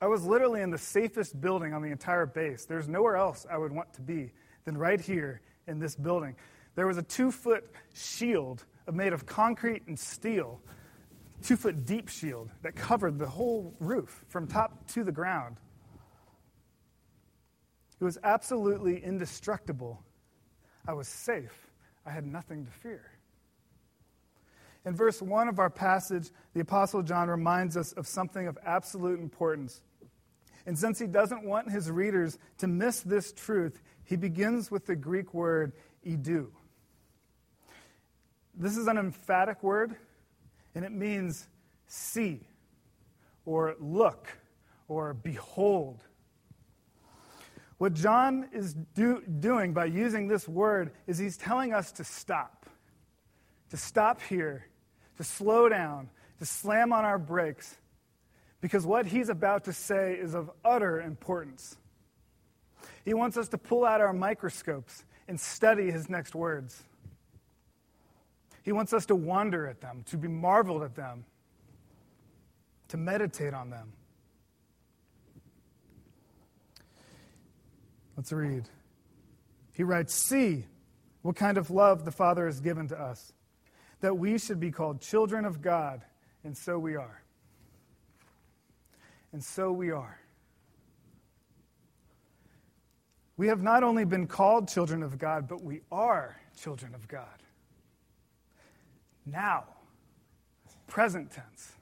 I 0.00 0.06
was 0.06 0.24
literally 0.24 0.62
in 0.62 0.70
the 0.70 0.78
safest 0.78 1.40
building 1.40 1.74
on 1.74 1.82
the 1.82 1.90
entire 1.90 2.26
base. 2.26 2.64
There's 2.64 2.88
nowhere 2.88 3.16
else 3.16 3.44
I 3.50 3.58
would 3.58 3.72
want 3.72 3.92
to 3.94 4.00
be 4.00 4.32
than 4.64 4.78
right 4.78 5.00
here 5.00 5.42
in 5.66 5.78
this 5.78 5.94
building. 5.94 6.36
There 6.74 6.86
was 6.86 6.96
a 6.96 7.02
two 7.02 7.30
foot 7.30 7.70
shield 7.92 8.64
made 8.90 9.12
of 9.12 9.26
concrete 9.26 9.82
and 9.86 9.98
steel, 9.98 10.60
two 11.42 11.56
foot 11.56 11.84
deep 11.84 12.08
shield 12.08 12.50
that 12.62 12.76
covered 12.76 13.18
the 13.18 13.26
whole 13.26 13.74
roof 13.80 14.24
from 14.28 14.46
top 14.46 14.86
to 14.88 15.04
the 15.04 15.12
ground. 15.12 15.56
It 18.00 18.04
was 18.04 18.18
absolutely 18.24 19.02
indestructible. 19.02 20.02
I 20.86 20.94
was 20.94 21.06
safe. 21.06 21.70
I 22.06 22.10
had 22.10 22.26
nothing 22.26 22.64
to 22.64 22.70
fear. 22.70 23.12
In 24.86 24.96
verse 24.96 25.20
1 25.20 25.48
of 25.48 25.58
our 25.58 25.68
passage, 25.68 26.30
the 26.54 26.60
Apostle 26.60 27.02
John 27.02 27.28
reminds 27.28 27.76
us 27.76 27.92
of 27.92 28.06
something 28.06 28.46
of 28.46 28.56
absolute 28.64 29.20
importance. 29.20 29.82
And 30.64 30.78
since 30.78 30.98
he 30.98 31.06
doesn't 31.06 31.44
want 31.44 31.70
his 31.70 31.90
readers 31.90 32.38
to 32.58 32.66
miss 32.66 33.00
this 33.00 33.32
truth, 33.32 33.82
he 34.04 34.16
begins 34.16 34.70
with 34.70 34.86
the 34.86 34.96
Greek 34.96 35.34
word 35.34 35.72
idou. 36.06 36.48
This 38.54 38.76
is 38.76 38.86
an 38.86 38.96
emphatic 38.96 39.62
word, 39.62 39.96
and 40.74 40.84
it 40.84 40.92
means 40.92 41.48
see, 41.86 42.40
or 43.44 43.76
look, 43.80 44.28
or 44.88 45.14
behold. 45.14 46.02
What 47.78 47.94
John 47.94 48.48
is 48.52 48.74
do, 48.94 49.22
doing 49.22 49.72
by 49.72 49.86
using 49.86 50.28
this 50.28 50.46
word 50.46 50.92
is 51.06 51.18
he's 51.18 51.36
telling 51.36 51.72
us 51.72 51.92
to 51.92 52.04
stop, 52.04 52.66
to 53.70 53.76
stop 53.76 54.20
here, 54.22 54.66
to 55.16 55.24
slow 55.24 55.68
down, 55.68 56.10
to 56.38 56.46
slam 56.46 56.92
on 56.92 57.04
our 57.04 57.18
brakes, 57.18 57.76
because 58.60 58.84
what 58.84 59.06
he's 59.06 59.30
about 59.30 59.64
to 59.64 59.72
say 59.72 60.14
is 60.14 60.34
of 60.34 60.50
utter 60.64 61.00
importance. 61.00 61.76
He 63.04 63.14
wants 63.14 63.36
us 63.36 63.48
to 63.48 63.58
pull 63.58 63.84
out 63.84 64.00
our 64.00 64.12
microscopes 64.12 65.04
and 65.26 65.40
study 65.40 65.90
his 65.90 66.10
next 66.10 66.34
words. 66.34 66.82
He 68.62 68.72
wants 68.72 68.92
us 68.92 69.06
to 69.06 69.14
wonder 69.14 69.66
at 69.66 69.80
them, 69.80 70.04
to 70.10 70.18
be 70.18 70.28
marveled 70.28 70.82
at 70.82 70.94
them, 70.94 71.24
to 72.88 72.96
meditate 72.96 73.54
on 73.54 73.70
them. 73.70 73.92
Let's 78.16 78.32
read. 78.32 78.68
He 79.72 79.82
writes 79.82 80.14
See 80.14 80.66
what 81.22 81.36
kind 81.36 81.56
of 81.56 81.70
love 81.70 82.04
the 82.04 82.10
Father 82.10 82.46
has 82.46 82.60
given 82.60 82.88
to 82.88 83.00
us, 83.00 83.32
that 84.00 84.18
we 84.18 84.38
should 84.38 84.60
be 84.60 84.70
called 84.70 85.00
children 85.00 85.44
of 85.44 85.62
God, 85.62 86.02
and 86.44 86.56
so 86.56 86.78
we 86.78 86.96
are. 86.96 87.22
And 89.32 89.42
so 89.42 89.70
we 89.70 89.90
are. 89.90 90.18
We 93.36 93.48
have 93.48 93.62
not 93.62 93.82
only 93.82 94.04
been 94.04 94.26
called 94.26 94.68
children 94.68 95.02
of 95.02 95.16
God, 95.16 95.48
but 95.48 95.62
we 95.62 95.80
are 95.90 96.36
children 96.58 96.94
of 96.94 97.08
God. 97.08 97.26
Now, 99.26 99.64
present 100.86 101.30
tense. 101.32 101.72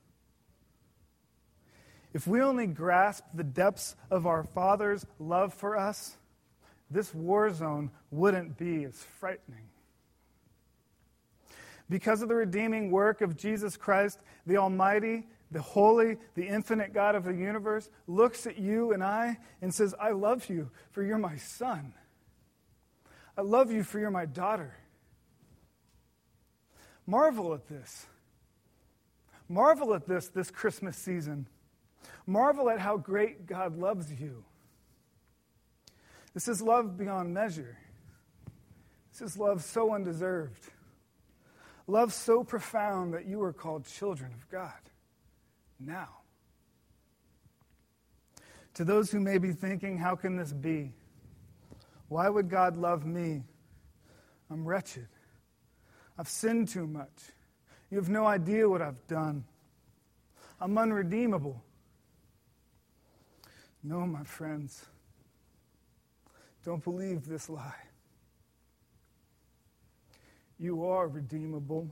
If 2.13 2.27
we 2.27 2.41
only 2.41 2.67
grasp 2.67 3.25
the 3.35 3.45
depths 3.45 3.95
of 4.11 4.27
our 4.27 4.45
Father's 4.45 5.07
love 5.19 5.53
for 5.55 5.77
us, 5.77 6.17
this 6.91 7.15
war 7.15 7.53
zone 7.53 7.91
wouldn't 8.11 8.57
be 8.57 8.85
as 8.85 9.03
frightening. 9.21 9.69
Because 11.91 12.23
of 12.23 12.29
the 12.29 12.35
redeeming 12.35 12.91
work 12.91 13.21
of 13.21 13.37
Jesus 13.37 13.77
Christ, 13.77 14.21
the 14.47 14.57
Almighty, 14.57 15.27
the 15.51 15.63
Holy, 15.63 16.17
the 16.35 16.47
infinite 16.47 16.93
God 16.93 17.15
of 17.15 17.25
the 17.25 17.33
universe 17.33 17.89
looks 18.07 18.47
at 18.47 18.59
you 18.59 18.93
and 18.93 19.03
I 19.03 19.39
and 19.63 19.73
says, 19.73 19.95
I 19.99 20.11
love 20.11 20.49
you, 20.51 20.71
for 20.91 21.03
you're 21.03 21.19
my 21.19 21.37
son. 21.37 21.95
I 23.37 23.43
love 23.43 23.71
you, 23.71 23.83
for 23.85 23.99
you're 23.99 24.11
my 24.11 24.27
daughter. 24.27 24.75
Marvel 27.09 27.55
at 27.55 27.67
this. 27.67 28.07
Marvel 29.49 29.95
at 29.95 30.07
this 30.07 30.29
this 30.29 30.51
Christmas 30.51 30.95
season. 30.95 31.47
Marvel 32.27 32.69
at 32.69 32.79
how 32.79 32.99
great 32.99 33.47
God 33.47 33.79
loves 33.79 34.13
you. 34.13 34.45
This 36.35 36.49
is 36.49 36.61
love 36.61 36.99
beyond 36.99 37.33
measure. 37.33 37.79
This 39.11 39.23
is 39.23 39.39
love 39.39 39.65
so 39.65 39.95
undeserved. 39.95 40.71
Love 41.87 42.13
so 42.13 42.45
profound 42.45 43.15
that 43.15 43.25
you 43.25 43.43
are 43.43 43.55
called 43.55 43.87
children 43.87 44.31
of 44.35 44.47
God 44.51 44.79
now. 45.81 46.11
To 48.75 48.85
those 48.85 49.11
who 49.11 49.19
may 49.19 49.39
be 49.39 49.53
thinking, 49.53 49.97
how 49.97 50.15
can 50.15 50.37
this 50.37 50.53
be? 50.53 50.93
Why 52.09 52.29
would 52.29 52.51
God 52.51 52.77
love 52.77 53.07
me? 53.07 53.45
I'm 54.51 54.67
wretched. 54.67 55.09
I've 56.19 56.29
sinned 56.29 56.69
too 56.69 56.87
much. 56.87 57.09
You 57.91 57.99
have 57.99 58.09
no 58.09 58.27
idea 58.27 58.69
what 58.69 58.83
I've 58.83 59.07
done. 59.07 59.45
I'm 60.61 60.77
unredeemable. 60.77 61.63
No, 63.83 64.07
my 64.07 64.25
friends. 64.25 64.85
Don't 66.65 66.83
believe 66.83 67.27
this 67.27 67.49
lie. 67.49 67.89
you 70.59 70.85
are 70.87 71.09
redeemable. 71.09 71.89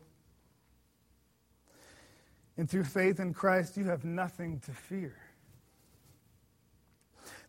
And 2.57 2.69
through 2.69 2.85
faith 2.85 3.21
in 3.21 3.33
Christ, 3.33 3.77
you 3.77 3.85
have 3.85 4.05
nothing 4.05 4.61
to 4.61 4.73
fear. 4.73 5.17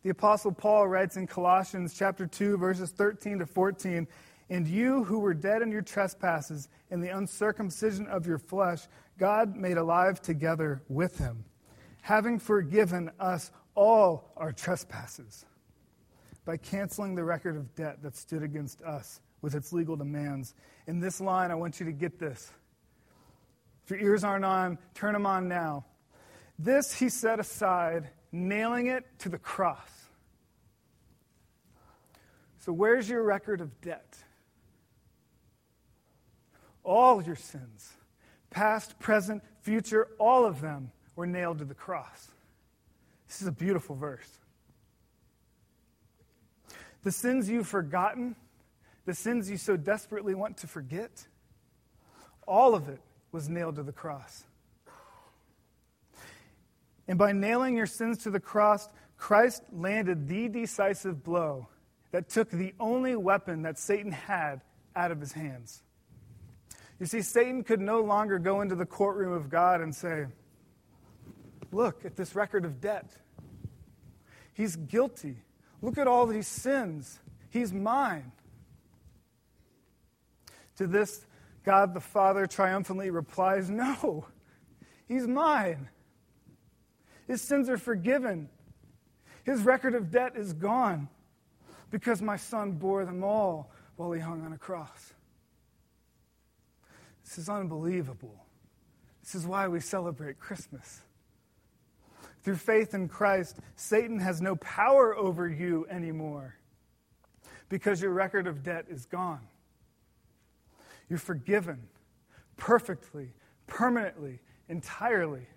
The 0.03 0.09
apostle 0.09 0.51
Paul 0.51 0.87
writes 0.87 1.17
in 1.17 1.27
Colossians 1.27 1.95
chapter 1.97 2.27
2 2.27 2.57
verses 2.57 2.91
13 2.91 3.39
to 3.39 3.45
14, 3.45 4.07
"And 4.49 4.67
you 4.67 5.03
who 5.03 5.19
were 5.19 5.33
dead 5.33 5.61
in 5.61 5.71
your 5.71 5.81
trespasses 5.81 6.69
and 6.89 7.03
the 7.03 7.15
uncircumcision 7.15 8.07
of 8.07 8.25
your 8.25 8.37
flesh, 8.37 8.87
God 9.17 9.55
made 9.55 9.77
alive 9.77 10.21
together 10.21 10.81
with 10.87 11.17
him, 11.17 11.45
having 12.01 12.39
forgiven 12.39 13.11
us 13.19 13.51
all 13.75 14.31
our 14.37 14.53
trespasses 14.53 15.45
by 16.45 16.57
canceling 16.57 17.15
the 17.15 17.23
record 17.23 17.57
of 17.57 17.75
debt 17.75 18.01
that 18.03 18.15
stood 18.15 18.41
against 18.41 18.81
us 18.81 19.19
with 19.41 19.53
its 19.53 19.73
legal 19.73 19.95
demands." 19.95 20.55
In 20.87 20.99
this 20.99 21.19
line, 21.19 21.51
I 21.51 21.55
want 21.55 21.79
you 21.79 21.85
to 21.85 21.91
get 21.91 22.17
this. 22.17 22.53
If 23.83 23.91
your 23.91 23.99
ears 23.99 24.23
aren't 24.23 24.45
on, 24.45 24.77
turn 24.93 25.13
them 25.13 25.25
on 25.25 25.47
now. 25.47 25.85
This 26.57 26.93
he 26.93 27.09
set 27.09 27.39
aside, 27.39 28.09
nailing 28.31 28.87
it 28.87 29.05
to 29.19 29.29
the 29.29 29.37
cross. 29.37 30.09
So, 32.59 32.73
where's 32.73 33.09
your 33.09 33.23
record 33.23 33.61
of 33.61 33.79
debt? 33.79 34.23
All 36.87 37.21
your 37.21 37.35
sins, 37.35 37.91
past, 38.49 38.97
present, 38.97 39.43
future, 39.59 40.07
all 40.19 40.45
of 40.45 40.61
them 40.61 40.91
were 41.17 41.27
nailed 41.27 41.57
to 41.59 41.65
the 41.65 41.73
cross. 41.73 42.31
This 43.27 43.41
is 43.41 43.47
a 43.47 43.51
beautiful 43.51 43.97
verse. 43.97 44.37
The 47.03 47.11
sins 47.11 47.49
you've 47.49 47.67
forgotten, 47.67 48.37
the 49.05 49.13
sins 49.13 49.51
you 49.51 49.57
so 49.57 49.75
desperately 49.75 50.33
want 50.33 50.55
to 50.59 50.67
forget, 50.67 51.27
all 52.47 52.73
of 52.73 52.87
it 52.87 53.01
was 53.33 53.49
nailed 53.49 53.75
to 53.75 53.83
the 53.83 53.91
cross. 53.91 54.45
And 57.05 57.19
by 57.19 57.33
nailing 57.33 57.75
your 57.75 57.85
sins 57.85 58.19
to 58.19 58.29
the 58.29 58.39
cross, 58.39 58.87
Christ 59.17 59.61
landed 59.73 60.29
the 60.29 60.47
decisive 60.47 61.21
blow 61.21 61.67
that 62.11 62.29
took 62.29 62.49
the 62.49 62.73
only 62.79 63.17
weapon 63.17 63.63
that 63.63 63.77
Satan 63.77 64.13
had 64.13 64.61
out 64.95 65.11
of 65.11 65.19
his 65.19 65.33
hands. 65.33 65.83
You 66.99 67.05
see, 67.05 67.21
Satan 67.21 67.63
could 67.63 67.79
no 67.79 68.01
longer 68.01 68.39
go 68.39 68.61
into 68.61 68.75
the 68.75 68.85
courtroom 68.85 69.33
of 69.33 69.49
God 69.49 69.81
and 69.81 69.93
say, 69.93 70.25
Look 71.71 72.05
at 72.05 72.15
this 72.15 72.33
record 72.33 72.65
of 72.65 72.79
debt. 72.79 73.11
He's 74.53 74.75
guilty. 74.75 75.37
Look 75.81 75.97
at 75.97 76.07
all 76.07 76.25
these 76.25 76.47
sins. 76.47 77.19
He's 77.49 77.71
mine. 77.73 78.31
To 80.77 80.87
this, 80.87 81.25
God 81.63 81.93
the 81.93 81.99
Father 81.99 82.47
triumphantly 82.47 83.09
replies, 83.09 83.69
No, 83.69 84.25
he's 85.07 85.27
mine. 85.27 85.89
His 87.27 87.41
sins 87.41 87.69
are 87.69 87.77
forgiven. 87.77 88.49
His 89.43 89.61
record 89.61 89.93
of 89.93 90.09
debt 90.11 90.33
is 90.35 90.53
gone 90.53 91.09
because 91.91 92.21
my 92.21 92.37
son 92.37 92.73
bore 92.73 93.05
them 93.05 93.23
all 93.23 93.71
while 93.95 94.11
he 94.11 94.19
hung 94.19 94.45
on 94.45 94.53
a 94.53 94.57
cross. 94.57 95.13
This 97.27 97.39
is 97.39 97.49
unbelievable. 97.49 98.45
This 99.21 99.35
is 99.35 99.45
why 99.45 99.67
we 99.67 99.81
celebrate 99.81 100.39
Christmas. 100.39 101.01
Through 102.41 102.55
faith 102.55 102.93
in 102.93 103.09
Christ, 103.09 103.57
Satan 103.75 104.17
has 104.19 104.41
no 104.41 104.55
power 104.55 105.13
over 105.13 105.49
you 105.49 105.85
anymore 105.89 106.55
because 107.67 108.01
your 108.01 108.11
record 108.11 108.47
of 108.47 108.63
debt 108.63 108.85
is 108.89 109.05
gone. 109.05 109.41
You're 111.09 111.19
forgiven 111.19 111.89
perfectly, 112.55 113.33
permanently, 113.67 114.39
entirely. 114.69 115.47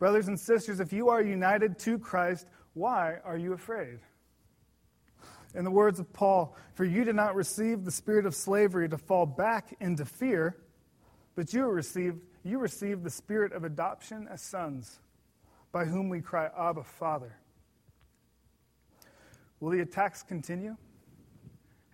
Brothers 0.00 0.26
and 0.26 0.38
sisters, 0.38 0.80
if 0.80 0.92
you 0.92 1.08
are 1.08 1.22
united 1.22 1.78
to 1.80 2.00
Christ, 2.00 2.48
why 2.74 3.18
are 3.24 3.36
you 3.36 3.52
afraid? 3.52 4.00
In 5.54 5.64
the 5.64 5.70
words 5.70 5.98
of 5.98 6.12
Paul, 6.12 6.56
for 6.74 6.84
you 6.84 7.04
did 7.04 7.16
not 7.16 7.34
receive 7.34 7.84
the 7.84 7.90
spirit 7.90 8.26
of 8.26 8.34
slavery 8.34 8.88
to 8.88 8.98
fall 8.98 9.26
back 9.26 9.76
into 9.80 10.04
fear, 10.04 10.58
but 11.34 11.52
you 11.52 11.66
received, 11.66 12.20
you 12.44 12.58
received 12.58 13.02
the 13.02 13.10
spirit 13.10 13.52
of 13.52 13.64
adoption 13.64 14.28
as 14.30 14.42
sons, 14.42 15.00
by 15.72 15.84
whom 15.84 16.08
we 16.08 16.20
cry, 16.20 16.50
Abba, 16.58 16.84
Father. 16.84 17.36
Will 19.60 19.70
the 19.70 19.80
attacks 19.80 20.22
continue? 20.22 20.76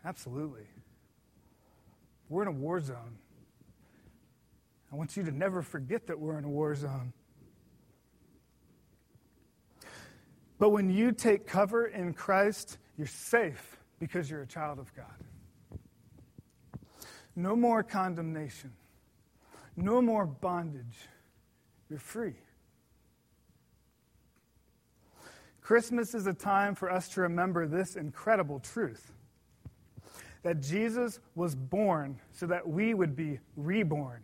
Absolutely. 0.04 0.66
We're 2.28 2.42
in 2.42 2.48
a 2.48 2.52
war 2.52 2.80
zone. 2.80 3.18
I 4.92 4.96
want 4.96 5.16
you 5.16 5.22
to 5.24 5.30
never 5.30 5.62
forget 5.62 6.06
that 6.08 6.18
we're 6.18 6.38
in 6.38 6.44
a 6.44 6.48
war 6.48 6.74
zone. 6.74 7.12
But 10.58 10.70
when 10.70 10.88
you 10.88 11.12
take 11.12 11.46
cover 11.46 11.86
in 11.86 12.14
Christ, 12.14 12.78
you're 12.96 13.06
safe 13.06 13.76
because 13.98 14.30
you're 14.30 14.42
a 14.42 14.46
child 14.46 14.78
of 14.78 14.94
God. 14.94 15.06
No 17.36 17.56
more 17.56 17.82
condemnation, 17.82 18.72
no 19.76 20.00
more 20.00 20.26
bondage. 20.26 21.08
You're 21.90 21.98
free. 21.98 22.34
Christmas 25.60 26.14
is 26.14 26.26
a 26.26 26.32
time 26.32 26.74
for 26.74 26.90
us 26.90 27.08
to 27.10 27.22
remember 27.22 27.66
this 27.66 27.96
incredible 27.96 28.60
truth 28.60 29.12
that 30.42 30.60
Jesus 30.60 31.20
was 31.34 31.54
born 31.54 32.20
so 32.32 32.46
that 32.46 32.68
we 32.68 32.94
would 32.94 33.16
be 33.16 33.40
reborn 33.56 34.22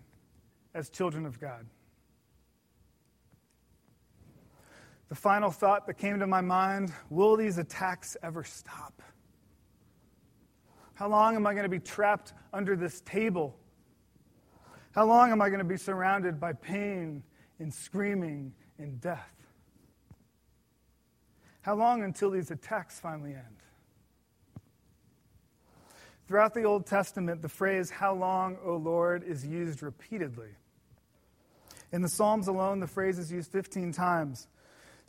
as 0.74 0.90
children 0.90 1.24
of 1.26 1.40
God. 1.40 1.66
The 5.10 5.16
final 5.16 5.50
thought 5.50 5.88
that 5.88 5.94
came 5.94 6.20
to 6.20 6.26
my 6.26 6.40
mind 6.40 6.92
will 7.10 7.36
these 7.36 7.58
attacks 7.58 8.16
ever 8.22 8.44
stop? 8.44 9.02
How 10.94 11.08
long 11.08 11.34
am 11.34 11.46
I 11.46 11.52
going 11.52 11.64
to 11.64 11.68
be 11.68 11.80
trapped 11.80 12.32
under 12.52 12.76
this 12.76 13.00
table? 13.02 13.58
How 14.92 15.04
long 15.04 15.32
am 15.32 15.42
I 15.42 15.48
going 15.48 15.58
to 15.58 15.64
be 15.64 15.76
surrounded 15.76 16.38
by 16.38 16.52
pain 16.52 17.24
and 17.58 17.74
screaming 17.74 18.52
and 18.78 19.00
death? 19.00 19.34
How 21.62 21.74
long 21.74 22.04
until 22.04 22.30
these 22.30 22.50
attacks 22.52 23.00
finally 23.00 23.34
end? 23.34 23.44
Throughout 26.28 26.54
the 26.54 26.62
Old 26.62 26.86
Testament, 26.86 27.42
the 27.42 27.48
phrase, 27.48 27.90
How 27.90 28.14
long, 28.14 28.56
O 28.64 28.76
Lord, 28.76 29.24
is 29.24 29.44
used 29.44 29.82
repeatedly. 29.82 30.50
In 31.90 32.02
the 32.02 32.08
Psalms 32.08 32.46
alone, 32.46 32.78
the 32.78 32.86
phrase 32.86 33.18
is 33.18 33.32
used 33.32 33.50
15 33.50 33.92
times. 33.92 34.46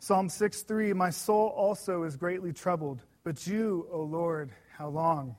Psalm 0.02 0.28
6 0.28 0.62
3, 0.62 0.92
My 0.94 1.10
soul 1.10 1.50
also 1.50 2.02
is 2.02 2.16
greatly 2.16 2.52
troubled, 2.52 3.04
but 3.22 3.46
you, 3.46 3.86
O 3.92 4.00
Lord, 4.02 4.50
how 4.76 4.88
long? 4.88 5.36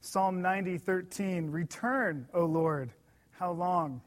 Psalm 0.00 0.40
90 0.40 0.78
13, 0.78 1.50
Return, 1.50 2.26
O 2.32 2.46
Lord, 2.46 2.92
how 3.32 3.52
long? 3.52 4.00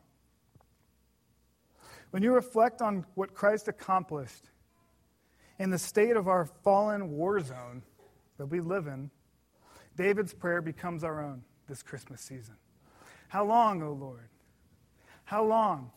When 2.10 2.24
you 2.24 2.34
reflect 2.34 2.82
on 2.82 3.06
what 3.14 3.36
Christ 3.36 3.68
accomplished 3.68 4.50
in 5.60 5.70
the 5.70 5.78
state 5.78 6.18
of 6.18 6.28
our 6.28 6.48
fallen 6.64 7.12
war 7.12 7.40
zone 7.40 7.84
that 8.40 8.48
we 8.48 8.62
live 8.62 8.88
in, 8.88 9.12
David's 9.96 10.34
prayer 10.34 10.64
becomes 10.64 11.04
our 11.04 11.24
own 11.24 11.44
this 11.68 11.84
Christmas 11.84 12.20
season. 12.20 12.56
How 13.28 13.46
long, 13.46 13.84
O 13.84 13.92
Lord? 13.92 14.30
How 15.26 15.44
long? 15.44 15.92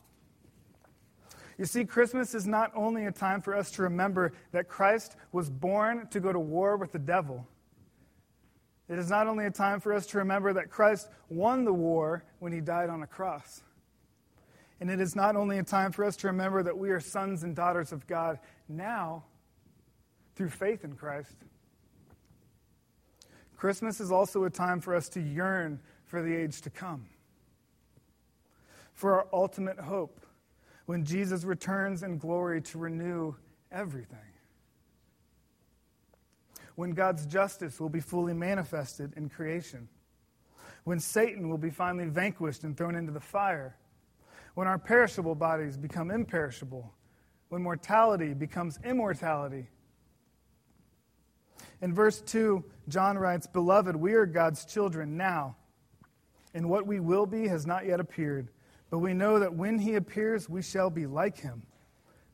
You 1.62 1.66
see, 1.66 1.84
Christmas 1.84 2.34
is 2.34 2.44
not 2.44 2.72
only 2.74 3.06
a 3.06 3.12
time 3.12 3.40
for 3.40 3.54
us 3.54 3.70
to 3.70 3.82
remember 3.82 4.32
that 4.50 4.66
Christ 4.66 5.14
was 5.30 5.48
born 5.48 6.08
to 6.08 6.18
go 6.18 6.32
to 6.32 6.40
war 6.40 6.76
with 6.76 6.90
the 6.90 6.98
devil, 6.98 7.46
it 8.88 8.98
is 8.98 9.08
not 9.08 9.28
only 9.28 9.46
a 9.46 9.50
time 9.52 9.78
for 9.78 9.92
us 9.92 10.04
to 10.08 10.18
remember 10.18 10.52
that 10.54 10.70
Christ 10.70 11.08
won 11.28 11.64
the 11.64 11.72
war 11.72 12.24
when 12.40 12.50
he 12.50 12.60
died 12.60 12.90
on 12.90 13.04
a 13.04 13.06
cross. 13.06 13.62
And 14.80 14.90
it 14.90 15.00
is 15.00 15.14
not 15.14 15.36
only 15.36 15.58
a 15.58 15.62
time 15.62 15.92
for 15.92 16.04
us 16.04 16.16
to 16.16 16.26
remember 16.26 16.64
that 16.64 16.76
we 16.76 16.90
are 16.90 16.98
sons 16.98 17.44
and 17.44 17.54
daughters 17.54 17.92
of 17.92 18.08
God 18.08 18.40
now 18.68 19.22
through 20.34 20.50
faith 20.50 20.82
in 20.82 20.96
Christ. 20.96 21.36
Christmas 23.56 24.00
is 24.00 24.10
also 24.10 24.42
a 24.42 24.50
time 24.50 24.80
for 24.80 24.96
us 24.96 25.08
to 25.10 25.20
yearn 25.20 25.78
for 26.06 26.22
the 26.22 26.34
age 26.34 26.60
to 26.62 26.70
come, 26.70 27.06
for 28.94 29.14
our 29.14 29.28
ultimate 29.32 29.78
hope 29.78 30.21
when 30.86 31.04
Jesus 31.04 31.44
returns 31.44 32.02
in 32.02 32.18
glory 32.18 32.60
to 32.62 32.78
renew 32.78 33.34
everything. 33.70 34.18
When 36.74 36.92
God's 36.92 37.26
justice 37.26 37.78
will 37.78 37.88
be 37.88 38.00
fully 38.00 38.32
manifested 38.32 39.12
in 39.16 39.28
creation. 39.28 39.88
When 40.84 40.98
Satan 40.98 41.48
will 41.48 41.58
be 41.58 41.70
finally 41.70 42.08
vanquished 42.08 42.64
and 42.64 42.76
thrown 42.76 42.96
into 42.96 43.12
the 43.12 43.20
fire. 43.20 43.76
When 44.54 44.66
our 44.66 44.78
perishable 44.78 45.34
bodies 45.34 45.76
become 45.76 46.10
imperishable. 46.10 46.92
When 47.48 47.62
mortality 47.62 48.34
becomes 48.34 48.78
immortality 48.84 49.68
In 51.82 51.92
verse 51.92 52.20
2, 52.20 52.64
John 52.88 53.18
writes, 53.18 53.46
Beloved, 53.48 53.96
we 53.96 54.14
are 54.14 54.24
God's 54.24 54.64
children 54.64 55.16
now, 55.16 55.56
and 56.54 56.70
what 56.70 56.86
we 56.86 57.00
will 57.00 57.26
be 57.26 57.48
has 57.48 57.66
not 57.66 57.84
yet 57.84 57.98
appeared. 57.98 58.48
But 58.92 58.98
we 58.98 59.14
know 59.14 59.38
that 59.38 59.54
when 59.54 59.78
he 59.78 59.94
appears, 59.94 60.50
we 60.50 60.60
shall 60.60 60.90
be 60.90 61.06
like 61.06 61.38
him, 61.38 61.62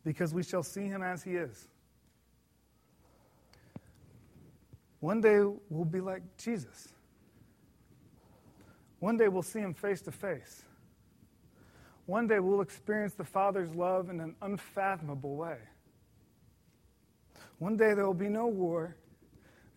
because 0.05 0.35
we 0.35 0.43
shall 0.43 0.65
see 0.65 0.87
him 0.87 1.05
as 1.05 1.23
he 1.23 1.37
is. 1.37 1.69
One 4.99 5.21
day 5.21 5.39
we'll 5.71 5.85
be 5.85 6.01
like 6.01 6.23
Jesus. 6.37 6.89
One 8.99 9.17
day 9.17 9.29
we'll 9.29 9.45
see 9.45 9.61
him 9.61 9.73
face 9.73 10.01
to 10.03 10.11
face. 10.11 10.65
One 12.07 12.27
day 12.27 12.41
we'll 12.41 12.63
experience 12.63 13.15
the 13.15 13.23
Father's 13.23 13.73
love 13.77 14.11
in 14.11 14.19
an 14.19 14.35
unfathomable 14.43 15.37
way. 15.37 15.59
One 17.61 17.77
day 17.77 17.95
there 17.95 18.05
will 18.05 18.15
be 18.15 18.29
no 18.29 18.49
war, 18.49 18.97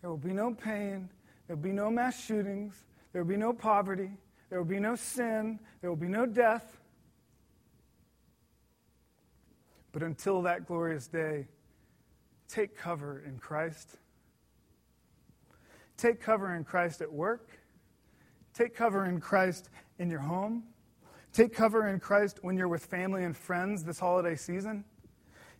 there 0.00 0.10
will 0.10 0.16
be 0.16 0.32
no 0.32 0.52
pain, 0.52 1.08
there 1.46 1.54
will 1.54 1.62
be 1.62 1.70
no 1.70 1.92
mass 1.92 2.20
shootings, 2.20 2.74
there 3.12 3.22
will 3.22 3.30
be 3.30 3.36
no 3.36 3.52
poverty, 3.52 4.10
there 4.52 4.58
will 4.58 4.68
be 4.68 4.80
no 4.80 4.94
sin, 4.96 5.58
there 5.80 5.88
will 5.88 5.96
be 5.96 6.08
no 6.08 6.26
death. 6.26 6.76
But 9.92 10.02
until 10.02 10.42
that 10.42 10.66
glorious 10.66 11.06
day, 11.06 11.48
take 12.50 12.76
cover 12.76 13.22
in 13.26 13.38
Christ. 13.38 13.96
Take 15.96 16.20
cover 16.20 16.54
in 16.54 16.64
Christ 16.64 17.00
at 17.00 17.10
work. 17.10 17.48
Take 18.52 18.74
cover 18.76 19.06
in 19.06 19.20
Christ 19.22 19.70
in 19.98 20.10
your 20.10 20.20
home. 20.20 20.64
Take 21.32 21.54
cover 21.54 21.88
in 21.88 21.98
Christ 21.98 22.40
when 22.42 22.58
you're 22.58 22.68
with 22.68 22.84
family 22.84 23.24
and 23.24 23.34
friends 23.34 23.82
this 23.84 23.98
holiday 23.98 24.36
season. 24.36 24.84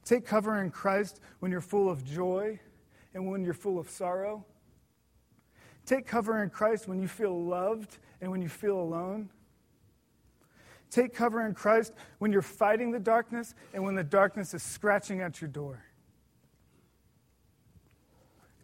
Take 0.05 0.26
cover 0.26 0.62
in 0.62 0.70
Christ 0.70 1.18
when 1.38 1.50
you're 1.50 1.62
full 1.62 1.88
of 1.88 2.05
joy 2.05 2.61
and 3.14 3.26
when 3.26 3.42
you're 3.42 3.55
full 3.55 3.78
of 3.78 3.88
sorrow. 3.88 4.44
Take 5.87 6.07
cover 6.07 6.42
in 6.42 6.50
Christ 6.50 6.87
when 6.87 7.00
you 7.00 7.09
feel 7.09 7.42
loved 7.42 7.96
and 8.22 8.30
when 8.30 8.40
you 8.40 8.48
feel 8.48 8.80
alone. 8.80 9.28
Take 10.90 11.12
cover 11.12 11.44
in 11.44 11.54
Christ 11.54 11.92
when 12.18 12.32
you're 12.32 12.40
fighting 12.40 12.92
the 12.92 13.00
darkness 13.00 13.54
and 13.74 13.82
when 13.82 13.94
the 13.94 14.04
darkness 14.04 14.54
is 14.54 14.62
scratching 14.62 15.20
at 15.20 15.40
your 15.40 15.48
door. 15.48 15.85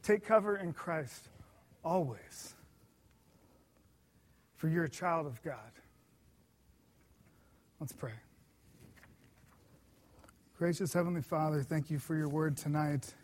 Take 0.03 0.25
cover 0.25 0.57
in 0.57 0.73
Christ 0.73 1.29
always, 1.85 2.55
for 4.57 4.69
you're 4.69 4.85
a 4.85 4.89
child 4.89 5.27
of 5.27 5.43
God. 5.43 5.73
Let's 7.81 7.93
pray. 7.93 8.13
Gracious 10.57 10.93
Heavenly 10.93 11.23
Father, 11.23 11.63
thank 11.63 11.91
you 11.91 11.99
for 11.99 12.17
your 12.17 12.29
word 12.29 12.57
tonight. 12.57 13.15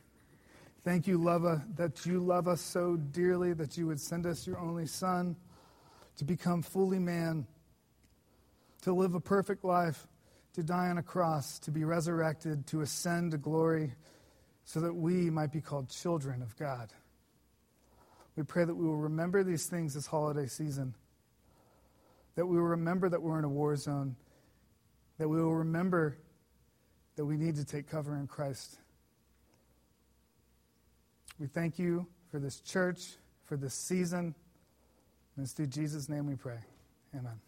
Thank 0.82 1.06
you, 1.06 1.18
Lova, 1.18 1.64
that 1.76 2.04
you 2.04 2.20
love 2.20 2.48
us 2.48 2.60
so 2.60 2.96
dearly 2.96 3.54
that 3.54 3.76
you 3.76 3.86
would 3.86 4.00
send 4.00 4.26
us 4.26 4.46
your 4.46 4.58
only 4.58 4.86
Son 4.86 5.36
to 6.18 6.24
become 6.24 6.62
fully 6.62 6.98
man, 6.98 7.46
to 8.82 8.92
live 8.92 9.14
a 9.14 9.20
perfect 9.20 9.64
life, 9.64 10.06
to 10.54 10.62
die 10.62 10.88
on 10.88 10.98
a 10.98 11.02
cross, 11.02 11.58
to 11.60 11.70
be 11.70 11.84
resurrected, 11.84 12.66
to 12.68 12.80
ascend 12.82 13.32
to 13.32 13.38
glory, 13.38 13.92
so 14.64 14.80
that 14.80 14.94
we 14.94 15.30
might 15.30 15.52
be 15.52 15.60
called 15.60 15.88
children 15.88 16.42
of 16.42 16.56
God. 16.56 16.92
We 18.36 18.42
pray 18.42 18.64
that 18.64 18.74
we 18.74 18.86
will 18.86 18.96
remember 18.96 19.42
these 19.42 19.66
things 19.66 19.94
this 19.94 20.06
holiday 20.06 20.46
season, 20.46 20.94
that 22.36 22.46
we 22.46 22.56
will 22.56 22.68
remember 22.68 23.08
that 23.08 23.22
we're 23.22 23.38
in 23.38 23.44
a 23.44 23.48
war 23.48 23.76
zone, 23.76 24.16
that 25.18 25.28
we 25.28 25.40
will 25.40 25.54
remember 25.54 26.16
that 27.16 27.24
we 27.24 27.36
need 27.36 27.56
to 27.56 27.64
take 27.64 27.88
cover 27.88 28.16
in 28.16 28.26
Christ. 28.26 28.78
We 31.38 31.46
thank 31.46 31.78
you 31.78 32.06
for 32.30 32.38
this 32.38 32.60
church, 32.60 33.16
for 33.44 33.56
this 33.56 33.74
season. 33.74 34.34
And 35.36 35.44
it's 35.44 35.52
through 35.52 35.66
Jesus' 35.66 36.08
name 36.08 36.26
we 36.26 36.36
pray. 36.36 36.58
Amen. 37.14 37.40